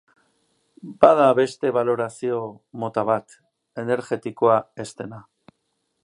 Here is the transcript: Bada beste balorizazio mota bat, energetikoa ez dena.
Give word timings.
Bada 1.03 1.25
beste 1.39 1.69
balorizazio 1.75 2.39
mota 2.83 3.03
bat, 3.11 3.35
energetikoa 3.83 4.59
ez 4.85 4.87
dena. 5.03 5.21